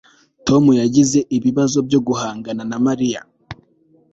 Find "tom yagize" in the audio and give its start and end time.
0.47-1.19